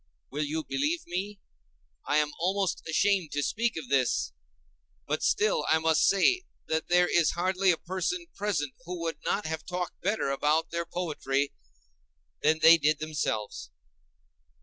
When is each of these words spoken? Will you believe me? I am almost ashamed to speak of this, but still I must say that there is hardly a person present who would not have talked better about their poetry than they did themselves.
Will 0.31 0.43
you 0.45 0.63
believe 0.63 1.05
me? 1.05 1.39
I 2.07 2.17
am 2.17 2.31
almost 2.39 2.81
ashamed 2.89 3.31
to 3.33 3.43
speak 3.43 3.77
of 3.77 3.87
this, 3.89 4.33
but 5.05 5.21
still 5.21 5.63
I 5.69 5.77
must 5.77 6.07
say 6.07 6.41
that 6.65 6.87
there 6.87 7.07
is 7.07 7.33
hardly 7.33 7.69
a 7.69 7.77
person 7.77 8.25
present 8.35 8.73
who 8.85 8.99
would 9.01 9.19
not 9.23 9.45
have 9.45 9.63
talked 9.63 10.01
better 10.01 10.31
about 10.31 10.71
their 10.71 10.87
poetry 10.87 11.53
than 12.41 12.57
they 12.63 12.77
did 12.79 12.97
themselves. 12.97 13.69